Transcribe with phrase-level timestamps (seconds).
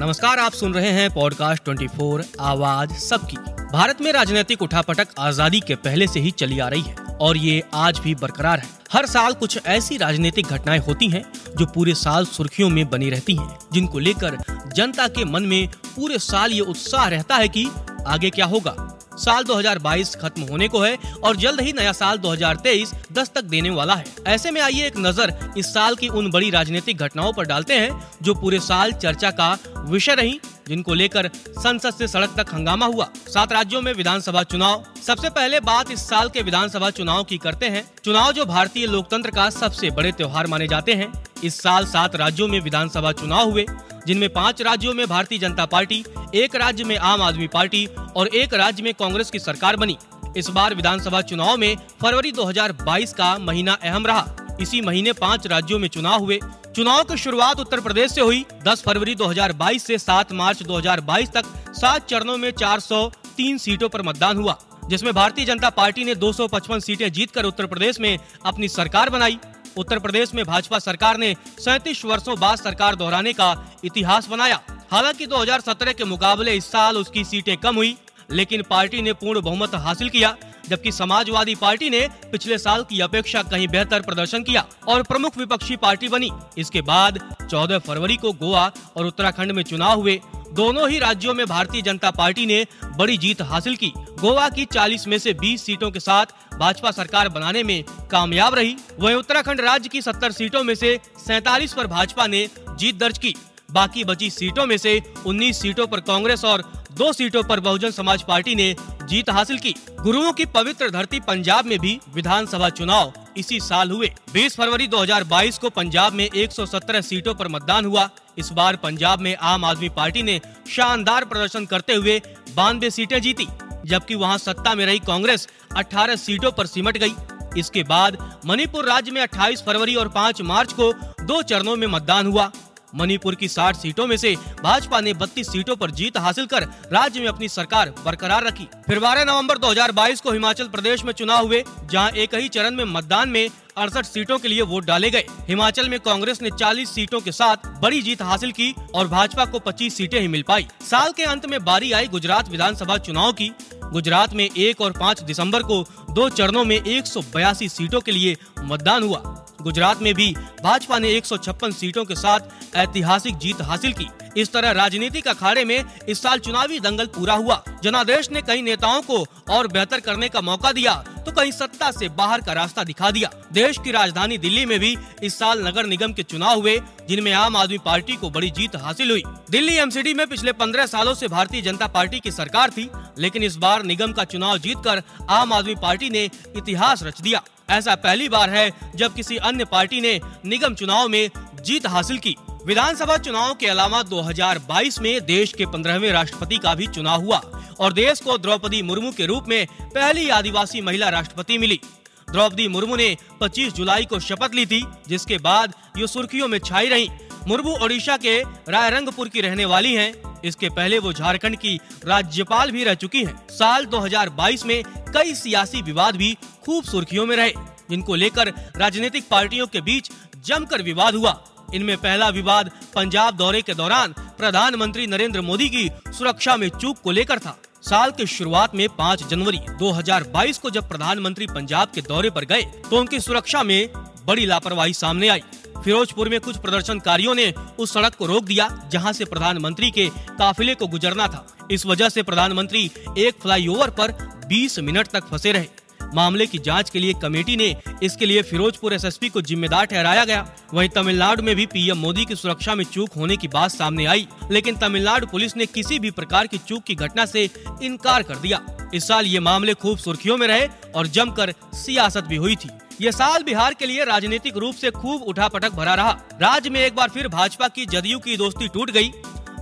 [0.00, 3.36] नमस्कार, आप सुन रहे हैं पॉडकास्ट 24 आवाज़ सबकी।
[3.72, 7.62] भारत में राजनीतिक उठापटक आज़ादी के पहले से ही चली आ रही है और ये
[7.74, 11.24] आज भी बरकरार है। हर साल कुछ ऐसी राजनीतिक घटनाएँ होती हैं
[11.58, 14.38] जो पूरे साल सुर्खियों में बनी रहती हैं, जिनको लेकर
[14.76, 17.68] जनता के मन में पूरे साल ये उत्साह रहता है कि
[18.06, 18.87] आगे क्या होगा।
[19.18, 23.94] साल 2022 खत्म होने को है और जल्द ही नया साल 2023 दस्तक देने वाला
[23.94, 27.74] है। ऐसे में आइए एक नज़र इस साल की उन बड़ी राजनीतिक घटनाओं पर डालते
[27.74, 29.56] हैं, जो पूरे साल चर्चा का
[29.86, 34.84] विषय रही, जिनको लेकर संसद से सड़क तक हंगामा हुआ। सात राज्यों में विधानसभा चुनाव।
[35.06, 39.30] सबसे पहले बात इस साल के विधानसभा चुनाव की करते हैं। चुनाव जो भारतीय लोकतंत्र
[39.30, 41.12] का सबसे बड़े त्योहार माने जाते हैं।
[41.44, 43.66] इस साल सात राज्यों में विधानसभा चुनाव हुए।
[44.08, 46.04] जिनमें पाँच राज्यों में भारतीय जनता पार्टी,
[46.34, 47.84] एक राज्य में आम आदमी पार्टी
[48.16, 49.96] और एक राज्य में कांग्रेस की सरकार बनी।
[50.36, 55.78] इस बार विधानसभा चुनाव में फरवरी 2022 का महीना अहम रहा। इसी महीने पाँच राज्यों
[55.78, 56.38] में चुनाव हुए।
[56.76, 61.52] चुनाव की शुरुआत उत्तर प्रदेश से हुई। 10 फरवरी 2022 से 7 मार्च 2022 तक
[61.74, 64.56] सात चरणों में 403 सीटों पर मतदान हुआ,
[64.88, 69.38] जिसमें भारतीय जनता पार्टी ने 255 सीटें जीतकर उत्तर प्रदेश में अपनी सरकार बनाई।
[69.78, 74.60] उत्तर प्रदेश में भाजपा सरकार ने सैतीस वर्षों बाद सरकार दोहराने का इतिहास बनाया।
[74.92, 77.96] हालाँकि 2017 के मुकाबले इस साल उसकी सीटें कम हुई,
[78.30, 80.36] लेकिन पार्टी ने पूर्ण बहुमत हासिल किया,
[80.68, 85.76] जबकि समाजवादी पार्टी ने पिछले साल की अपेक्षा कहीं बेहतर प्रदर्शन किया और प्रमुख विपक्षी
[85.76, 90.20] पार्टी बनी। इसके बाद 14 फरवरी को गोवा और उत्तराखंड में चुनाव हुए।
[90.52, 95.06] दोनों ही राज्यों में भारतीय जनता पार्टी ने बड़ी जीत हासिल की। गोवा की 40
[95.08, 96.26] में से 20 सीटों के साथ
[96.58, 101.72] भाजपा सरकार बनाने में कामयाब रही। वहीं उत्तराखंड राज्य की 70 सीटों में से सैतालीस
[101.72, 103.34] पर भाजपा ने जीत दर्ज की।
[103.70, 106.62] बाकी बची सीटों में से 19 सीटों पर कांग्रेस और
[106.98, 111.66] दो सीटों पर बहुजन समाज पार्टी ने जीत हासिल की। गुरुओं की पवित्र धरती पंजाब
[111.66, 117.34] में भी विधानसभा चुनाव इसी साल हुए। 20 फरवरी 2022 को पंजाब में 117 सीटों
[117.34, 122.20] पर मतदान हुआ। इस बार पंजाब में आम आदमी पार्टी ने शानदार प्रदर्शन करते हुए
[122.56, 123.46] बानवे सीटें जीती,
[123.86, 127.14] जबकि वहाँ सत्ता में रही कांग्रेस 18 सीटों पर सिमट गई।
[127.56, 130.92] इसके बाद मणिपुर राज्य में 28 फरवरी और 5 मार्च को
[131.22, 132.50] दो चरणों में मतदान हुआ।
[132.94, 136.62] मणिपुर की 60 सीटों में से भाजपा ने 32 सीटों पर जीत हासिल कर
[136.92, 141.46] राज्य में अपनी सरकार बरकरार रखी। फिर बारह नवंबर 2022 को हिमाचल प्रदेश में चुनाव
[141.46, 145.24] हुए, जहाँ एक ही चरण में मतदान में अड़सठ सीटों के लिए वोट डाले गए।
[145.48, 149.58] हिमाचल में कांग्रेस ने 40 सीटों के साथ बड़ी जीत हासिल की और भाजपा को
[149.58, 153.50] 25 सीटें ही मिल पाई। साल के अंत में बारी आई गुजरात विधानसभा चुनाव की।
[153.84, 158.12] गुजरात में एक और पाँच दिसंबर को दो चरणों में एक सौ बयासी सीटों के
[158.12, 160.30] लिए मतदान हुआ। गुजरात में भी
[160.62, 162.40] भाजपा ने एक सौ छप्पन सीटों के साथ
[162.76, 164.06] ऐतिहासिक जीत हासिल की।
[164.36, 169.00] इस तरह राजनीतिक अखाड़े में इस साल चुनावी दंगल पूरा हुआ। जनादेश ने कई नेताओं
[169.02, 170.94] को और बेहतर करने का मौका दिया
[171.26, 174.96] तो कहीं सत्ता से बाहर का रास्ता दिखा दिया। देश की राजधानी दिल्ली में भी
[175.22, 179.10] इस साल नगर निगम के चुनाव हुए, जिनमें आम आदमी पार्टी को बड़ी जीत हासिल
[179.10, 183.42] हुई। दिल्ली एमसीडी में पिछले पंद्रह सालों से भारतीय जनता पार्टी की सरकार थी, लेकिन
[183.42, 186.24] इस बार निगम का चुनाव जीतकर आम आदमी पार्टी ने
[186.56, 191.30] इतिहास रच दिया। ऐसा पहली बार है जब किसी अन्य पार्टी ने निगम चुनाव में
[191.62, 192.36] जीत हासिल की।
[192.68, 197.38] विधानसभा चुनाव के अलावा 2022 में देश के पंद्रहवें राष्ट्रपति का भी चुनाव हुआ
[197.80, 201.80] और देश को द्रौपदी मुर्मू के रूप में पहली आदिवासी महिला राष्ट्रपति मिली
[202.28, 206.88] द्रौपदी मुर्मू ने 25 जुलाई को शपथ ली थी, जिसके बाद ये सुर्खियों में छाई
[206.88, 207.08] रही
[207.48, 210.12] मुर्मू ओडिशा के रायरंगपुर की रहने वाली हैं।
[210.44, 214.82] इसके पहले वो झारखंड की राज्यपाल भी रह चुकी हैं। साल 2022 में
[215.14, 217.52] कई सियासी विवाद भी खूब सुर्खियों में रहे,
[217.90, 220.10] जिनको लेकर राजनीतिक पार्टियों के बीच
[220.46, 221.40] जमकर विवाद हुआ
[221.74, 227.10] इनमें पहला विवाद पंजाब दौरे के दौरान प्रधानमंत्री नरेंद्र मोदी की सुरक्षा में चूक को
[227.10, 232.30] लेकर था। साल के शुरुआत में 5 जनवरी 2022 को जब प्रधानमंत्री पंजाब के दौरे
[232.30, 233.88] पर गए तो उनकी सुरक्षा में
[234.26, 235.42] बड़ी लापरवाही सामने आई।
[235.84, 240.08] फिरोजपुर में कुछ प्रदर्शनकारियों ने उस सड़क को रोक दिया, जहाँ से प्रधानमंत्री के
[240.38, 244.12] काफिले को गुजरना था। इस वजह से प्रधानमंत्री एक फ्लाईओवर पर
[244.48, 245.68] 20 मिनट तक फंसे रहे।
[246.14, 250.46] मामले की जाँच के लिए कमेटी ने इसके लिए फिरोजपुर एसएसपी को जिम्मेदार ठहराया गया।
[250.74, 254.26] वहीं तमिलनाडु में भी पीएम मोदी की सुरक्षा में चूक होने की बात सामने आई,
[254.50, 257.48] लेकिन तमिलनाडु पुलिस ने किसी भी प्रकार की चूक की घटना से
[257.82, 258.60] इनकार कर दिया।
[258.94, 262.68] इस साल ये मामले खूब सुर्खियों में रहे और जमकर सियासत भी हुई थी।
[263.00, 266.10] ये साल बिहार के लिए राजनीतिक रूप से खूब उठापटक भरा रहा।
[266.42, 269.10] राज्य में एक बार फिर भाजपा की जदयू की दोस्ती टूट गई।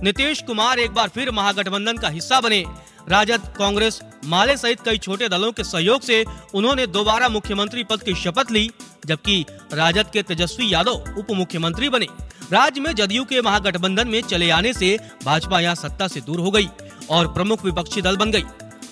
[0.03, 2.63] नीतीश कुमार एक बार फिर महागठबंधन का हिस्सा बने।
[3.09, 6.23] राजद, कांग्रेस माले सहित कई छोटे दलों के सहयोग से
[6.55, 8.69] उन्होंने दोबारा मुख्यमंत्री पद की शपथ ली,
[9.05, 12.07] जबकि राजद के तेजस्वी यादव उप मुख्यमंत्री बने।
[12.53, 16.51] राज्य में जदयू के महागठबंधन में चले आने से भाजपा यहाँ सत्ता से दूर हो
[16.51, 16.67] गई
[17.09, 18.43] और प्रमुख विपक्षी दल बन गई।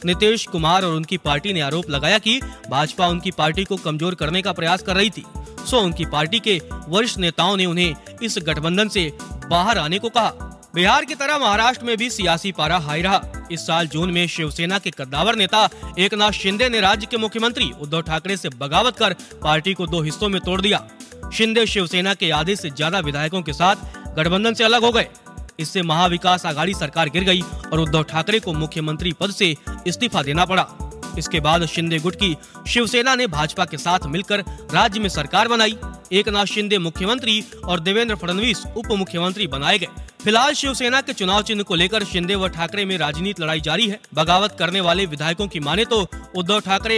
[0.06, 2.40] नीतीश कुमार और उनकी पार्टी ने आरोप लगाया कि
[2.70, 5.24] भाजपा उनकी पार्टी को कमज़ोर करने का प्रयास कर रही थी।
[5.68, 6.60] सो उनकी पार्टी के
[6.90, 9.12] वरिष्ठ नेताओं ने उन्हें इस गठबंधन से
[9.50, 13.66] बाहर आने को कहा। बिहार की तरह महाराष्ट्र में भी सियासी पारा हाई रहा। इस
[13.68, 15.70] साल जून में शिवसेना के कद्दावर नेता
[16.00, 19.14] एक नाथ शिंदे ने राज्य के मुख्यमंत्री उद्धव ठाकरे से बगावत कर
[19.44, 20.82] पार्टी को दो हिस्सों में तोड़ दिया।
[21.34, 25.08] शिंदे शिवसेना के आधे से ज़्यादा विधायकों के साथ गठबंधन से अलग हो गए।
[25.60, 29.56] इससे महाविकास आघाड़ी सरकार गिर गई और उद्धव ठाकरे को मुख्यमंत्री पद से
[29.88, 30.68] इस्तीफा देना पड़ा।
[31.18, 32.36] इसके बाद शिंदे गुट की
[32.68, 34.44] शिवसेना ने भाजपा के साथ मिलकर
[34.74, 35.78] राज्य में सरकार बनाई।
[36.12, 41.42] एक नाथ शिंदे मुख्यमंत्री और देवेंद्र फडणवीस उप मुख्यमंत्री बनाए गए। फ़िलहाल शिवसेना के चुनाव
[41.44, 45.48] चिन्ह को लेकर शिंदे व ठाकरे में राजनीति लड़ाई जारी है। बगावत करने वाले विधायकों
[45.48, 46.00] की माने तो
[46.38, 46.98] उद्धव ठाकरे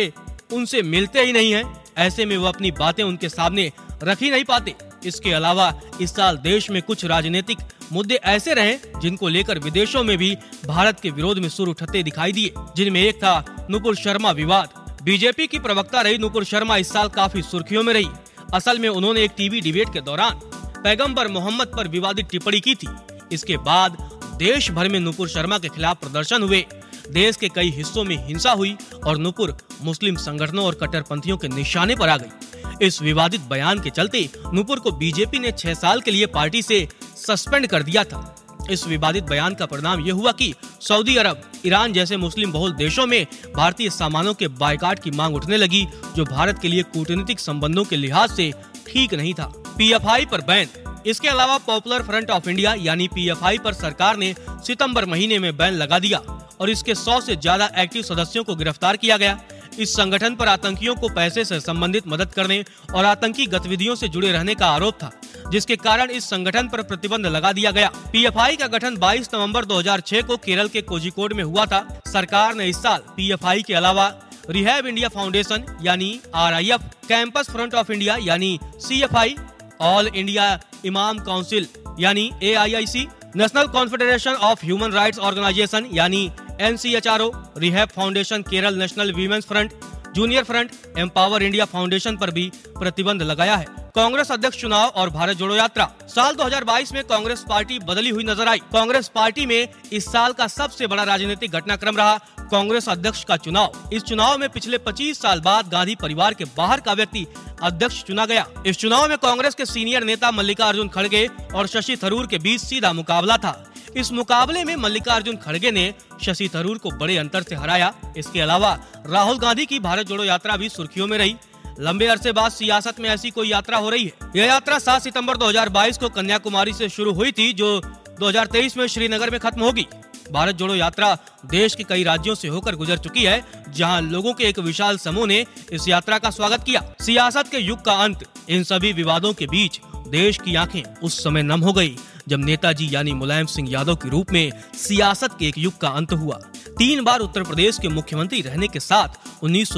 [0.54, 1.64] उनसे मिलते ही नहीं है।
[1.98, 3.72] ऐसे में वो अपनी बातें उनके सामने
[4.04, 4.76] रख ही नहीं पाते।
[5.06, 7.58] इसके अलावा इस साल देश में कुछ राजनीतिक
[7.92, 10.34] मुद्दे ऐसे रहे जिनको लेकर विदेशों में भी
[10.66, 15.48] भारत के विरोध में सुर उठते दिखाई दिए, जिनमें एक था नुपुर शर्मा विवाद। बीजेपी
[15.48, 18.08] की प्रवक्ता रही नुपुर शर्मा इस साल काफ़ी सुर्खियों में रही।
[18.54, 20.40] असल में उन्होंने एक टीवी डिबेट के दौरान
[20.80, 22.88] पैगंबर मोहम्मद पर विवादित टिप्पणी की थी।
[23.32, 23.98] इसके बाद
[24.40, 26.66] देश भर में नुपुर शर्मा के खिलाफ प्रदर्शन हुए।
[27.12, 28.76] देश के कई हिस्सों में हिंसा हुई
[29.06, 33.90] और नुपुर मुस्लिम संगठनों और कट्टरपंथियों के निशाने पर आ गई। इस विवादित बयान के
[33.90, 36.88] चलते नुपुर को बीजेपी ने छह साल के लिए पार्टी से
[37.18, 38.36] सस्पेंड कर दिया था।
[38.72, 43.06] इस विवादित बयान का परिणाम ये हुआ कि सऊदी अरब, ईरान जैसे मुस्लिम बहुल देशों
[43.06, 43.26] में
[43.56, 45.86] भारतीय सामानों के बायकाट की मांग उठने लगी,
[46.16, 48.52] जो भारत के लिए कूटनीतिक संबंधों के लिहाज से
[48.88, 50.68] ठीक नहीं था। पीएफआई पर बैन
[51.08, 54.34] इसके अलावा पॉपुलर फ्रंट ऑफ़ इंडिया यानी पीएफआई पर सरकार ने
[54.68, 56.18] सितंबर महीने में बैन लगा दिया
[56.60, 59.40] और इसके 100 से ज़्यादा एक्टिव सदस्यों को गिरफ़्तार किया गया।
[59.80, 62.64] इस संगठन पर आतंकियों को पैसे से संबंधित मदद करने
[62.94, 65.12] और आतंकी गतिविधियों से जुड़े रहने का आरोप था,
[65.52, 70.22] जिसके कारण इस संगठन पर प्रतिबंध लगा दिया गया। पीएफआई का गठन 22 नवंबर 2006
[70.22, 74.14] को केरल के कोजिकोड में हुआ था। सरकार ने इस साल पीएफआई के अलावा
[74.50, 79.36] रिहैब इंडिया फाउंडेशन यानी RIF, campus front of India यानी CFI,
[79.82, 81.68] all India imam council,
[82.00, 86.30] यानी AIIC national confederation of human rights organisation, यानी
[86.62, 89.74] N C H R O rehab foundation, Kerala national women's front,
[90.16, 93.66] junior front, empower India foundation पर भी प्रतिबंध लगाया है।
[93.96, 98.48] कांग्रेस अध्यक्ष चुनाव और भारत जोड़ो यात्रा। साल 2022 में कांग्रेस पार्टी बदली हुई नज़र
[98.48, 102.18] आई। कांग्रेस पार्टी में इस साल का सबसे बड़ा राजनीतिक घटनाक्रम रहा
[102.52, 106.80] कांग्रेस अध्यक्ष का चुनाव। इस चुनाव में पिछले 25 साल बाद गांधी परिवार के बाहर
[106.80, 107.26] का व्यक्ति
[107.64, 112.28] अध्यक्ष चुना गया। इस चुनाव में कांग्रेस के सीनियर नेता मल्लिकार्जुन खड़गे और शशि थरूर
[112.28, 117.18] के बीच सीधा मुकाबला था। इस मुकाबले में मल्लिकार्जुन खड़गे ने शशि थरूर को बड़े
[117.18, 121.36] अंतर से हराया। इसके अलावा राहुल गांधी की भारत जोड़ो यात्रा भी सुर्खियों में रही।
[121.80, 124.12] लंबे अरसे बाद सियासत में ऐसी कोई यात्रा हो रही है?
[124.36, 127.82] यह यात्रा 7 सितंबर 2022 को कन्याकुमारी से शुरू हुई थी, जो
[128.20, 129.88] 2023 में श्रीनगर में खत्म होगी।
[130.32, 131.14] भारत जोड़ो यात्रा
[131.46, 135.28] देश के कई राज्यों से होकर गुजर चुकी है, जहाँ लोगों के एक विशाल समूह
[135.28, 139.46] ने इस यात्रा का स्वागत किया। सियासत के युग का अंत, इन सभी विवादों के
[139.46, 141.96] बीच देश की आँखें उस समय नम हो गई,
[142.28, 146.14] जब नेताजी यानी मुलायम सिंह यादव के रूप में सियासत के एक युग का अंत
[146.14, 146.40] हुआ।
[146.78, 149.74] तीन बार उत्तर प्रदेश के मुख्यमंत्री रहने के साथ उन्नीस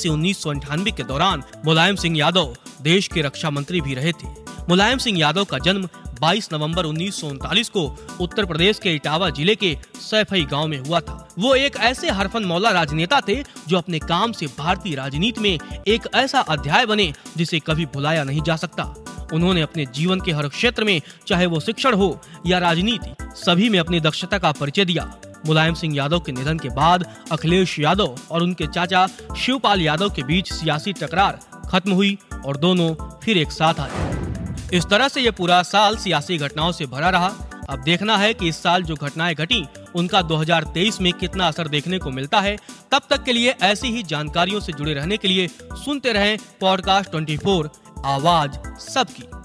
[0.00, 4.28] से उन्नीस के दौरान मुलायम सिंह यादव देश के रक्षा मंत्री भी रहे थे।
[4.68, 5.88] मुलायम सिंह यादव का जन्म
[6.18, 7.82] 22 नवंबर उन्नीस सौ उनतालीस को
[8.20, 12.44] उत्तर प्रदेश के इटावा ज़िले के सैफई गाँव में हुआ था। वो एक ऐसे हरफन
[12.44, 17.58] मौला राजनेता थे जो अपने काम से भारतीय राजनीति में एक ऐसा अध्याय बने जिसे
[17.58, 18.94] कभी भुलाया नहीं जा सकता।
[19.32, 23.78] उन्होंने अपने जीवन के हर क्षेत्र में, चाहे वो शिक्षण हो या राजनीति, सभी में
[23.78, 25.04] अपनी दक्षता का परिचय दिया।
[25.46, 29.06] मुलायम सिंह यादव के निधन के बाद अखिलेश यादव और उनके चाचा
[29.38, 34.27] शिवपाल यादव के बीच सियासी टकरार खत्म हुई और दोनों फिर एक साथ आए।
[34.72, 37.30] इस तरह से ये पूरा साल सियासी घटनाओं से भरा रहा।
[37.70, 41.98] अब देखना है कि इस साल जो घटनाएँ घटी, उनका 2023 में कितना असर देखने
[41.98, 42.56] को मिलता है।
[42.92, 47.10] तब तक के लिए ऐसी ही जानकारियों से जुड़े रहने के लिए सुनते रहें पॉडकास्ट
[47.10, 47.68] 24
[48.04, 49.37] आवाज़ सबकी।